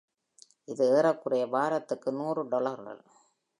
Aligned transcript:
அது 0.67 0.85
ஏறக்குறைய 0.91 1.45
வாரத்திற்கு 1.47 2.11
நூறு 2.11 2.43
டாலர்கள்! 2.47 3.01